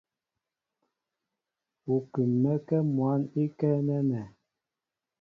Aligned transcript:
U 1.93 1.95
kúm̀mɛ́kɛ́ 2.11 2.79
mwǎn 2.93 3.21
ikɛ́ 3.43 3.73
nɛ́nɛ. 3.87 4.21